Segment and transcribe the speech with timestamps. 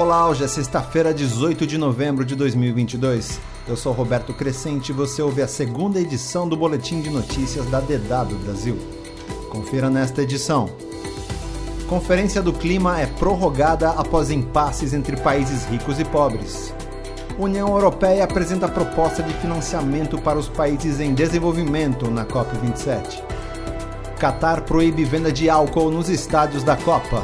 [0.00, 3.38] Olá, hoje é sexta-feira, 18 de novembro de 2022.
[3.68, 7.80] Eu sou Roberto Crescente e você ouve a segunda edição do Boletim de Notícias da
[7.80, 8.78] DW Brasil.
[9.50, 10.70] Confira nesta edição.
[11.86, 16.72] Conferência do Clima é prorrogada após impasses entre países ricos e pobres.
[17.38, 23.22] União Europeia apresenta proposta de financiamento para os países em desenvolvimento na COP27.
[24.18, 27.22] Qatar proíbe venda de álcool nos estádios da Copa.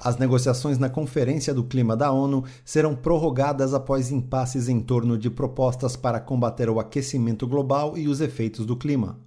[0.00, 5.28] As negociações na Conferência do Clima da ONU serão prorrogadas após impasses em torno de
[5.28, 9.18] propostas para combater o aquecimento global e os efeitos do clima.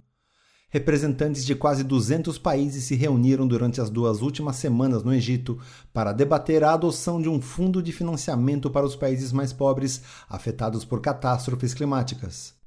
[0.70, 5.58] Representantes de quase 200 países se reuniram durante as duas últimas semanas no Egito
[5.92, 10.00] para debater a adoção de um fundo de financiamento para os países mais pobres
[10.30, 12.61] afetados por catástrofes climáticas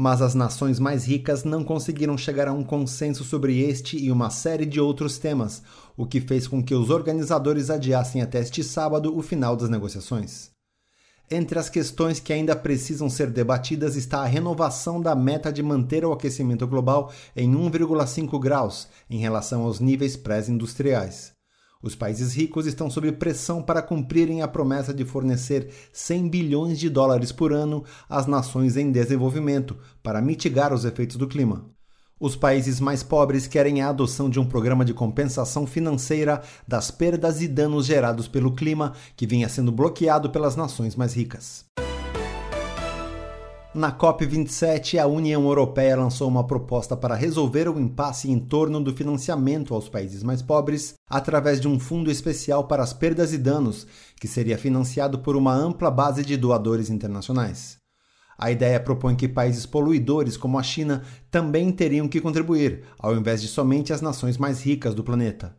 [0.00, 4.30] mas as nações mais ricas não conseguiram chegar a um consenso sobre este e uma
[4.30, 5.60] série de outros temas,
[5.96, 10.52] o que fez com que os organizadores adiassem até este sábado o final das negociações.
[11.28, 16.04] Entre as questões que ainda precisam ser debatidas está a renovação da meta de manter
[16.04, 21.37] o aquecimento global em 1,5 graus em relação aos níveis pré-industriais.
[21.80, 26.90] Os países ricos estão sob pressão para cumprirem a promessa de fornecer 100 bilhões de
[26.90, 31.70] dólares por ano às nações em desenvolvimento para mitigar os efeitos do clima.
[32.18, 37.40] Os países mais pobres querem a adoção de um programa de compensação financeira das perdas
[37.40, 41.64] e danos gerados pelo clima que vinha sendo bloqueado pelas nações mais ricas.
[43.78, 48.92] Na COP27, a União Europeia lançou uma proposta para resolver o impasse em torno do
[48.92, 53.86] financiamento aos países mais pobres através de um fundo especial para as perdas e danos,
[54.18, 57.78] que seria financiado por uma ampla base de doadores internacionais.
[58.36, 63.40] A ideia propõe que países poluidores como a China também teriam que contribuir, ao invés
[63.40, 65.54] de somente as nações mais ricas do planeta.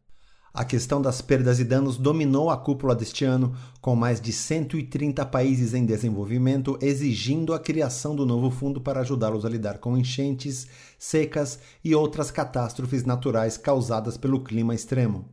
[0.60, 5.26] A questão das perdas e danos dominou a cúpula deste ano, com mais de 130
[5.28, 10.68] países em desenvolvimento exigindo a criação do novo fundo para ajudá-los a lidar com enchentes,
[10.98, 15.30] secas e outras catástrofes naturais causadas pelo clima extremo.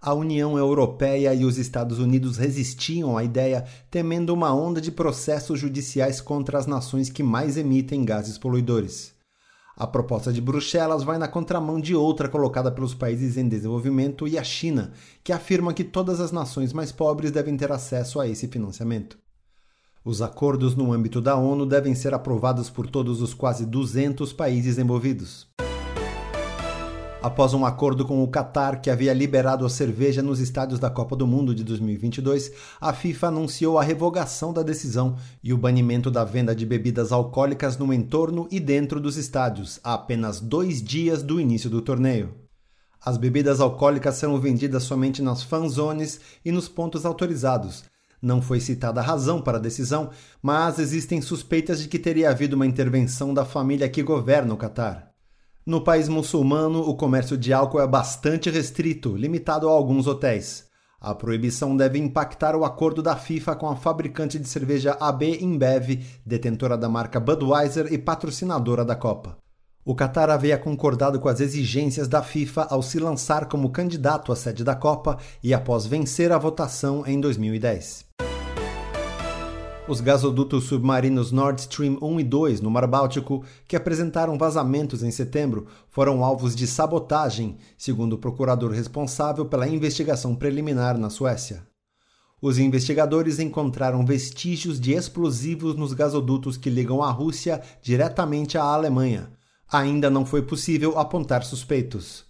[0.00, 5.60] A União Europeia e os Estados Unidos resistiam à ideia, temendo uma onda de processos
[5.60, 9.19] judiciais contra as nações que mais emitem gases poluidores.
[9.76, 14.38] A proposta de Bruxelas vai na contramão de outra colocada pelos países em desenvolvimento e
[14.38, 14.92] a China,
[15.24, 19.18] que afirma que todas as nações mais pobres devem ter acesso a esse financiamento.
[20.04, 24.78] Os acordos no âmbito da ONU devem ser aprovados por todos os quase 200 países
[24.78, 25.49] envolvidos
[27.22, 31.14] após um acordo com o Qatar que havia liberado a cerveja nos estádios da Copa
[31.14, 36.24] do Mundo de 2022, a FIFA anunciou a revogação da decisão e o banimento da
[36.24, 41.40] venda de bebidas alcoólicas no entorno e dentro dos estádios, a apenas dois dias do
[41.40, 42.34] início do torneio.
[43.04, 47.84] As bebidas alcoólicas serão vendidas somente nas fanzones e nos pontos autorizados.
[48.20, 50.10] Não foi citada a razão para a decisão,
[50.42, 55.09] mas existem suspeitas de que teria havido uma intervenção da família que governa o Catar.
[55.66, 60.64] No país muçulmano, o comércio de álcool é bastante restrito, limitado a alguns hotéis.
[60.98, 66.02] A proibição deve impactar o acordo da FIFA com a fabricante de cerveja AB InBev,
[66.24, 69.36] detentora da marca Budweiser e patrocinadora da Copa.
[69.84, 74.36] O Qatar havia concordado com as exigências da FIFA ao se lançar como candidato à
[74.36, 78.09] sede da Copa e após vencer a votação em 2010.
[79.90, 85.10] Os gasodutos submarinos Nord Stream 1 e 2 no Mar Báltico, que apresentaram vazamentos em
[85.10, 91.66] setembro, foram alvos de sabotagem, segundo o procurador responsável pela investigação preliminar na Suécia.
[92.40, 99.32] Os investigadores encontraram vestígios de explosivos nos gasodutos que ligam a Rússia diretamente à Alemanha.
[99.68, 102.29] Ainda não foi possível apontar suspeitos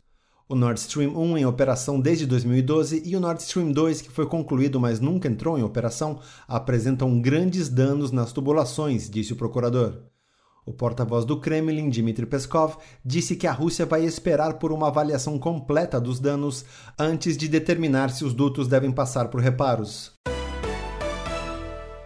[0.51, 4.27] o Nord Stream 1 em operação desde 2012 e o Nord Stream 2, que foi
[4.27, 6.19] concluído mas nunca entrou em operação,
[6.49, 10.03] apresentam grandes danos nas tubulações, disse o procurador.
[10.67, 15.39] O porta-voz do Kremlin, Dmitry Peskov, disse que a Rússia vai esperar por uma avaliação
[15.39, 16.65] completa dos danos
[16.99, 20.19] antes de determinar se os dutos devem passar por reparos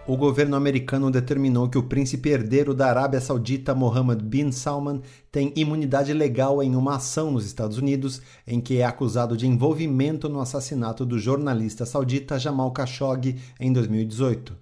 [0.07, 5.51] o governo americano determinou que o príncipe herdeiro da Arábia Saudita, Mohammed bin Salman, tem
[5.55, 10.39] imunidade legal em uma ação nos Estados Unidos em que é acusado de envolvimento no
[10.39, 14.55] assassinato do jornalista saudita Jamal Khashoggi em 2018.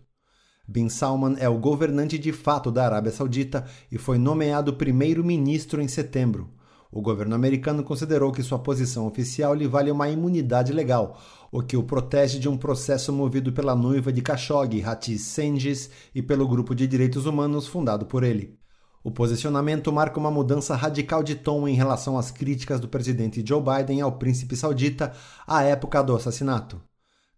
[0.66, 5.90] Bin Salman é o governante de fato da Arábia Saudita e foi nomeado primeiro-ministro em
[5.90, 6.50] setembro.
[6.90, 11.19] O governo americano considerou que sua posição oficial lhe vale uma imunidade legal,
[11.54, 16.20] o que o protege de um processo movido pela noiva de Khashoggi, Hatice Cengiz, e
[16.20, 18.58] pelo grupo de direitos humanos fundado por ele.
[19.04, 23.62] O posicionamento marca uma mudança radical de tom em relação às críticas do presidente Joe
[23.62, 25.14] Biden ao príncipe saudita
[25.46, 26.82] à época do assassinato.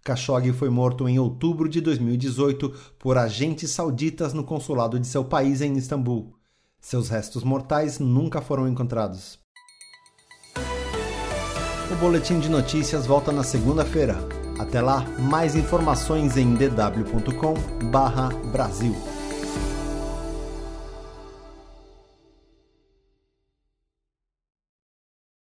[0.02, 5.60] Khashoggi foi morto em outubro de 2018 por agentes sauditas no consulado de seu país
[5.60, 6.34] em Istambul.
[6.80, 9.44] Seus restos mortais nunca foram encontrados.
[11.92, 14.18] O boletim de notícias volta na segunda-feira.
[14.58, 18.96] Até lá, mais informações em dw.com/brasil.